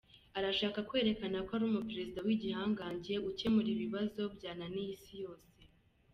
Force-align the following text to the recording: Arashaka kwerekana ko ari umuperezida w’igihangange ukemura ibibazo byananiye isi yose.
Arashaka 0.37 0.79
kwerekana 0.89 1.37
ko 1.47 1.51
ari 1.55 1.65
umuperezida 1.69 2.19
w’igihangange 2.27 3.13
ukemura 3.29 3.69
ibibazo 3.75 4.21
byananiye 4.35 4.89
isi 4.97 5.15
yose. 5.23 5.59